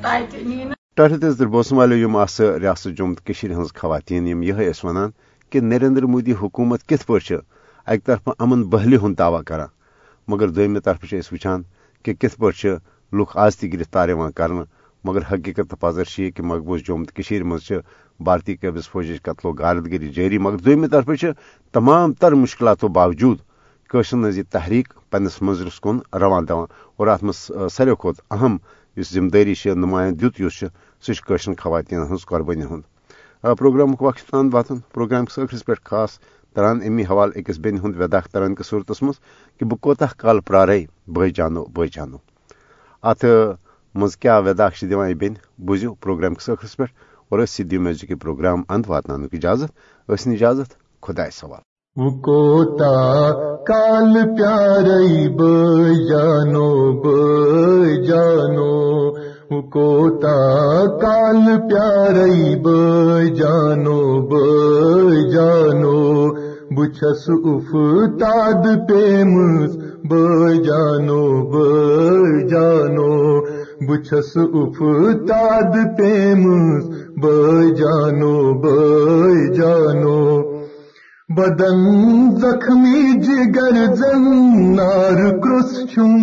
تَتہِ 0.02 0.44
نی 0.44 0.64
نہٕ 0.64 0.74
ٹاٹھ 0.96 1.14
تیز 1.22 1.40
در 1.40 1.46
بوسن 1.46 1.76
والو 1.76 1.96
یم 1.96 2.16
آس 2.16 2.40
ریاست 2.42 2.88
جموں 2.98 3.16
کشیر 3.26 3.52
ہز 3.52 3.74
خواتین 3.76 4.28
یم۔ 4.28 4.44
یہ 4.44 4.54
اس 4.70 4.86
ونان 4.86 5.10
کہ 5.50 5.62
نریندر 5.62 6.04
مودی 6.04 6.34
حکومت 6.42 6.88
کت 6.90 7.06
چھِ؟ 7.28 7.36
اکہ 7.86 8.06
طرف 8.06 8.30
امن 8.40 8.64
بہلی 8.70 8.98
ہُنٛد 8.98 9.18
دعویٰ 9.20 9.44
کران 9.44 9.68
مگر 10.28 10.48
چھِ 11.08 11.20
أسۍ 11.20 11.30
وٕچھان 11.32 11.64
کہ 12.04 12.14
پٲٹھۍ 12.38 12.60
چھِ؟ 12.60 12.70
لُکھ 13.18 13.38
آز 13.38 13.58
تہِ 13.58 13.74
گرفتار 13.74 14.10
کرنہٕ 14.36 14.66
مگر 15.04 15.22
حقیقت 15.32 15.70
چھِ 16.10 16.24
یہِ 16.24 16.34
کہ 16.36 16.44
مقبوض 16.44 16.82
منٛز 17.44 17.62
چھِ 17.62 17.76
بھارتی 18.26 18.56
قٲبض 18.56 18.88
فوجٕچ 18.92 19.22
قتل 19.24 19.48
و 19.48 19.52
غارت 19.60 19.86
گری 19.92 20.08
جٲری 20.16 20.38
مگر 20.38 20.58
دویمہِ 20.66 20.90
طرفہٕ 20.92 21.32
تمام 21.74 22.14
تر 22.20 22.32
مُشکلاتو 22.44 22.88
باوجوٗد 22.98 23.38
کٲشرین 23.90 24.24
ہٕنٛز 24.24 24.38
یہِ 24.38 24.46
تحریٖک 24.52 24.94
پننس 25.12 25.42
منظرس 25.42 25.80
کُن 25.84 26.00
روان 26.22 26.48
دِوان 26.50 26.66
اور 26.98 27.08
اتھ 27.08 27.24
منٛز 27.24 27.52
ساروی 27.76 27.96
کھۄتہٕ 28.00 28.26
اہم 28.36 28.58
یُس 28.98 29.14
ذمہٕ 29.14 29.32
دٲری 29.34 29.56
چھِ 29.62 29.76
نمایاں 29.84 30.12
دیُت 30.20 30.40
یُس 30.42 30.54
چھُ 30.60 31.54
خواتین 31.62 32.00
ہٕنٛز 32.00 32.26
قۄربٲنی 32.30 32.64
ہُنٛد۔ 32.72 32.86
پروگرامُک 33.60 34.02
وقت 34.02 34.30
تان 34.32 34.50
واتان 34.54 34.78
پروگرامکِس 34.94 35.36
ٲخرس 35.38 35.66
پٮ۪ٹھ 35.66 35.84
خاص 35.90 36.20
تران 36.56 36.80
امی 36.88 37.04
حوالہٕ 37.10 37.36
أکِس 37.40 37.58
بیٚنہِ 37.64 37.80
ہُنٛد 37.84 37.96
ویداخ 38.02 38.28
تران 38.32 38.56
کِس 38.56 38.68
صوٗرتس 38.68 39.02
منٛز 39.04 39.20
کہِ 39.58 39.68
بہٕ 39.70 39.80
کوتاہ 39.84 40.14
کال 40.22 40.40
پرارے 40.48 40.80
بٲے 41.14 41.30
جانو 41.38 41.66
بٲے 41.74 41.88
جانو۔ 41.96 42.18
اتھ 43.10 43.26
منٛز 43.96 44.18
کیٛاہ 44.18 44.42
ویداخ 44.46 44.74
چھِ 44.78 44.90
دِوان 44.90 45.10
یہِ 45.10 45.18
بیٚنہِ 45.18 45.38
بوٗزِو 45.66 45.94
پروگرامکِس 46.04 46.50
ٲخرس 46.50 46.78
پٮ۪ٹھ 46.78 46.94
اور 47.30 47.40
أسۍ 47.40 47.52
سۭتۍ 47.56 47.70
دِیِو 47.70 47.82
میوٗزِک 47.82 48.12
پروگرام 48.22 48.60
اند 48.74 48.84
واتناونُک 48.88 49.34
اِجازت 49.34 49.72
ٲسۍ 50.10 50.28
نہٕ 50.28 50.36
اِجازت 50.36 50.70
خۄدایس 51.04 51.36
سوال۔ 51.42 51.62
کوتا 52.26 52.96
کال 53.68 54.14
پیارے 54.38 55.28
بٲے 55.38 55.94
جانو 56.10 56.70
بٲے 57.02 57.96
جانو 58.08 58.76
کوتا 59.74 60.38
کال 61.02 61.46
پیارے 61.70 62.56
بٲے 62.64 63.26
جانو 63.40 64.00
بٲے 64.30 65.32
جانو 65.32 65.98
بہٕ 66.76 66.92
چھس 66.98 67.24
افتاد 67.30 68.66
پیمٕژ 68.88 69.70
بٲے 70.10 70.56
جانو 70.64 71.24
بٲے 71.52 72.48
جانو 72.50 73.12
بہٕ 73.88 74.02
افتاد 74.62 75.74
پیمٕژ 75.98 76.84
بٲے 77.22 77.76
جانو 77.76 78.54
بٲے 78.54 79.54
جانو۔ 79.54 80.42
بدن 81.30 81.78
زخمی، 82.38 83.20
جگر 83.20 83.96
زن 83.96 84.22
نار 84.76 85.38
کرس 85.38 85.94
چھم 85.94 86.18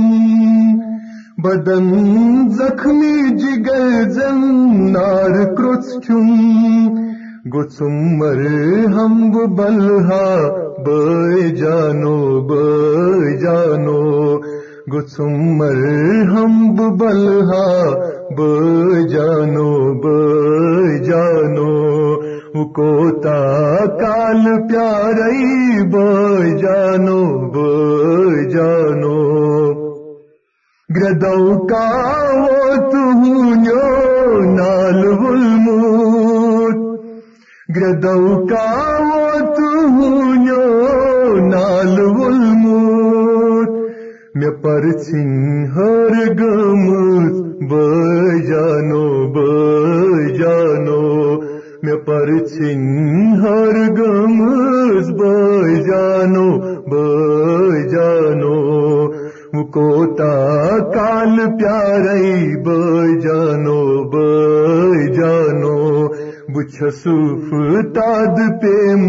بدن 1.38 1.86
زخمی، 2.48 3.36
جگر 3.36 4.10
زن 4.10 4.40
نار 4.92 5.54
کرس 5.54 6.06
چھم 6.06 7.06
گسم 7.48 8.16
مر 8.18 8.46
ہم 8.86 9.30
بلہا 9.30 10.36
بٲے 10.84 11.48
جانو 11.48 12.40
بٲے 12.40 13.36
جانو۔ 13.36 14.36
گسم 14.92 15.56
مر 15.56 15.84
ہم 16.22 16.74
بلہا 16.96 17.90
بٲے 18.36 19.08
جانو 19.08 19.94
بٲے 20.00 21.04
جانو۔ 21.04 21.76
کوتا 22.66 23.76
کال 23.86 24.68
پیارے 24.68 25.82
بٲے 25.88 26.58
جانو 26.58 27.50
بٲے 27.50 28.50
جانو۔ 28.50 29.16
گردوکا 30.96 31.90
تہو 32.90 33.52
نال 34.56 35.06
ولموت۔ 35.06 37.00
گردوکا 37.76 38.98
تہو 39.56 40.22
نال 41.36 42.00
ولموت 42.00 42.45
مے 44.40 44.50
پر 44.62 44.84
ہر 45.76 46.14
گمت 46.40 47.36
بانو 47.70 49.04
بانو 49.32 51.04
مے 51.82 51.94
پر 52.06 52.28
ہر 53.42 53.78
گمت 53.98 55.06
بانو 55.20 56.48
بانو 56.90 58.56
کوتا 59.72 60.34
کال 60.94 61.36
پیارے 61.58 62.56
بانو 62.64 63.80
بانو 64.04 65.76
بچھسوف 66.48 67.48
تاد 67.94 68.38
پیم 68.62 69.06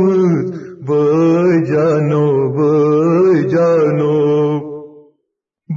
بانو 0.88 2.26
بانو 2.52 4.27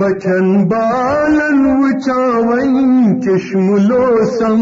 بچن 0.01 0.69
بالن 0.69 1.65
وچاون 1.81 3.21
چشم 3.21 3.77
لوسم. 3.77 4.61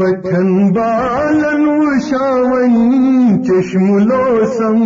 بچن 0.00 0.72
بالن 0.72 1.64
وشاون 1.66 2.74
چشم 3.42 3.98
لوسم. 3.98 4.80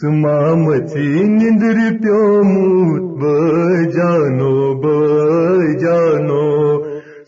سمامچی 0.00 1.24
نندر 1.24 1.98
پیوموت 2.02 3.02
بجانو 3.20 4.74
بجانو. 4.74 6.50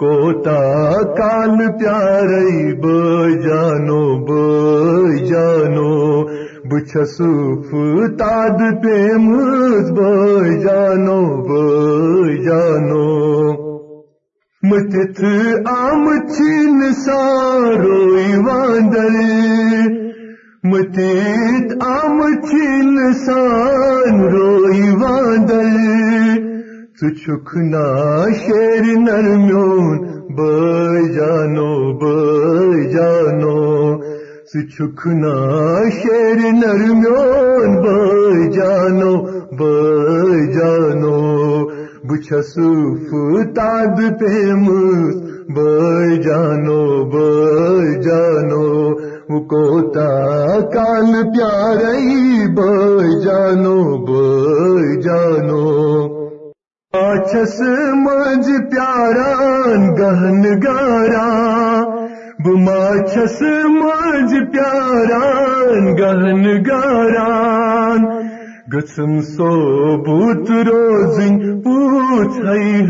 کوتا 0.00 1.02
کال 1.02 1.78
پیارے 1.78 2.74
بجانو 2.74 4.24
بجانو۔ 4.24 6.24
بچھسوف 6.70 7.74
تاد 8.18 8.82
پیمز 8.82 9.90
بجانو 9.90 11.42
بجانو۔ 11.42 13.10
متت 14.62 15.24
آم 15.66 16.28
چین 16.28 16.92
ساروئی 16.92 18.36
واندر 18.36 19.18
متت 20.64 21.84
آم 21.84 22.22
چین 22.50 23.12
سان 23.12 24.20
روئی 24.20 24.90
واندر 24.90 26.39
چھکنا 27.00 27.84
شیر 28.38 28.84
نرمیون 28.98 29.98
بجانو 30.36 31.70
بجانو 32.00 33.60
چھکنا 34.52 35.34
شیر 36.00 36.40
نرمیون 36.52 37.76
بجانو 37.84 39.12
بجانو 39.60 41.16
بچھسوف 42.08 43.10
تاد 43.56 43.98
پیم 44.20 44.66
بجانو 45.56 46.82
بجانو 47.12 48.68
کوتا 49.50 50.08
کال 50.72 51.12
پیارئی 51.34 52.46
بجانو 52.56 53.80
بجانو 54.06 55.89
آچس 57.30 57.60
مج 57.96 58.46
پیاران 58.70 59.82
گہن 59.98 60.42
گارا 60.62 61.26
بماچس 62.44 63.40
مج 63.70 64.34
پیاران 64.52 65.86
گہن 65.98 66.42
گاران 66.66 68.04
گسم 68.72 69.20
سو 69.20 69.52
بوت 70.06 70.50
روزن، 70.66 71.38
پوچھ 71.62 72.38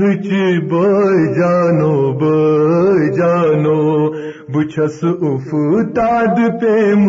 ہچ 0.01 0.29
بانو 0.71 1.95
بانو 2.19 3.81
بچھس 4.53 4.99
اف 5.05 5.51
تاد 5.95 6.39
پیم 6.61 7.07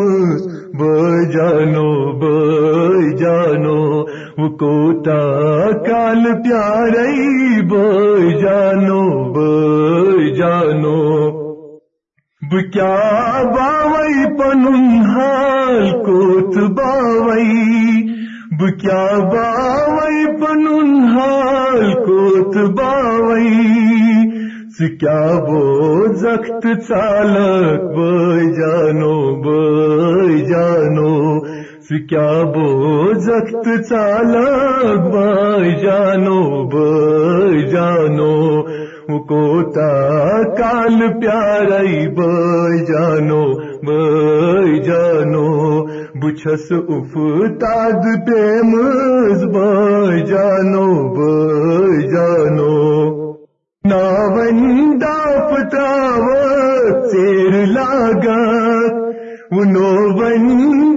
بانو 0.80 1.90
بانو 2.20 3.80
کوتا 4.38 5.20
کال 5.86 6.24
پیارئی 6.44 7.62
بانو 7.62 9.34
بانو 9.34 11.32
بکیا 12.42 13.44
باوئی 13.56 14.38
پنن 14.38 15.06
حال 15.06 15.92
کوت 16.06 16.58
باوئی؟ 16.58 18.02
بکیا 18.60 19.20
باوئی 19.20 20.26
پنن 20.40 21.04
حال 21.04 21.94
کوت 21.94 22.58
باوئی؟ 22.58 23.52
سکیا 24.80 25.40
بو 25.48 26.14
زخت 26.14 26.68
چالک 26.88 27.82
بجانو 27.96 29.36
بجانو 29.42 31.41
سکیا 31.92 32.44
بو 32.54 33.14
زخت 33.24 33.66
چالک 33.88 35.08
بجانو 35.14 36.42
بجانو 36.72 38.36
کوتا 39.30 39.90
کال 40.58 40.98
پیارئی 41.22 42.08
بجانو 42.18 43.44
بجانو 43.88 45.50
بچھس 46.22 46.72
اف 46.72 47.18
تاد 47.64 48.08
پیمز 48.28 49.44
بجانو 49.56 50.88
بجانو 51.18 52.78
ناوندا 53.90 55.18
پتراوت، 55.52 57.12
سیر 57.12 57.54
لاگت، 57.76 58.96
ونو 59.52 59.90
وندا 60.18 60.91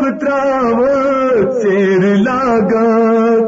پتراوت 0.00 1.52
سیر 1.62 2.04
لاگت، 2.14 3.44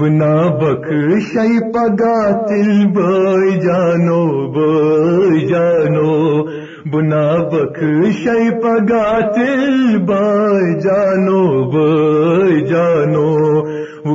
بنا 0.00 0.48
بک 0.48 0.88
شی 1.28 1.60
پگا 1.74 2.20
تل 2.48 2.86
بای 2.86 3.58
جانو 3.60 4.52
بای 4.52 5.46
جانو، 5.46 6.44
بنا 6.92 7.26
بک 7.44 7.80
شی 8.22 8.50
پگا 8.62 9.22
تل 9.34 9.98
بای 9.98 10.74
جانو 10.84 11.42
بای 11.72 12.62
جانو 12.70 13.62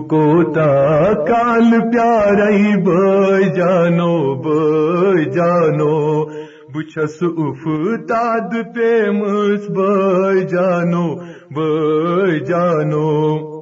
کوتا 0.10 1.13
کال 1.28 1.69
پیارئی 1.91 2.78
بای 2.86 3.50
جانو 3.58 4.36
بای 4.36 5.26
جانو، 5.26 6.26
بچھس 6.76 7.24
اف 7.24 7.63
تاد 8.10 8.54
پیمس 8.76 9.67
بای 9.76 10.46
جانو 10.46 11.08
جانو 12.48 13.54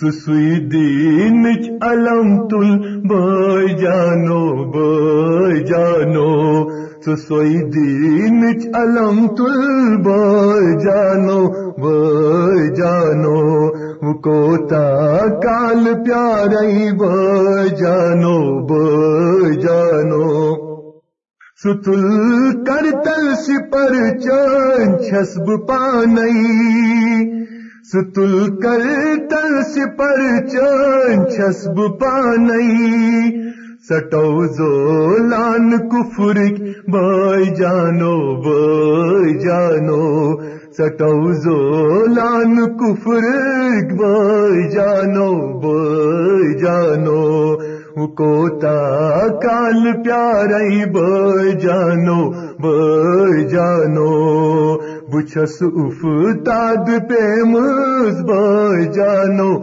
سسوئی 0.00 0.68
دین 0.68 1.46
علم 1.82 2.48
تل 2.48 3.00
بای 3.08 3.68
جانو 3.68 4.64
بای 4.70 5.60
جانو۔ 5.60 6.70
سسوئی 7.06 7.58
دین 7.58 8.44
علم 8.74 9.26
تل 9.26 9.96
بای 9.96 10.84
جانو 10.84 11.46
بای 11.72 12.74
جانو۔ 12.76 13.79
کوتا 14.02 15.18
کال 15.42 15.84
پیارئی 16.04 16.92
بجانو 16.92 18.66
بجانو 18.66 20.30
ستل 21.64 22.04
کر 22.64 22.90
کرتل 22.90 23.34
سپر 23.34 24.18
چان 24.18 24.98
چھسب 24.98 25.68
پانئی۔ 25.68 26.42
ستل 27.92 28.56
کر 28.56 28.78
کرتل 28.78 29.62
سپر 29.62 30.48
چان 30.48 31.30
چھسب 31.30 32.00
پانئی۔ 32.00 33.30
سٹو 33.88 34.46
زولان 34.46 35.70
کفرک 35.70 36.60
بائی 36.88 37.44
جانو 37.44 38.18
بائی 38.42 39.38
جانو۔ 39.38 40.36
زولان 40.78 42.54
کفر 42.78 43.24
بھائی 43.94 44.70
جانو 44.70 45.58
بھائی 45.58 46.58
جانو 46.58 47.56
کوتا 48.06 48.78
کال 49.28 49.92
پیارئی 50.04 50.84
بھائی 50.84 51.52
جانو 51.52 52.30
بھائی 52.58 53.48
جانو۔ 53.48 54.10
بچس 55.12 55.62
افتاد 55.62 57.08
پیمز 57.08 58.20
بھائی 58.20 58.84
جانو 58.84 59.58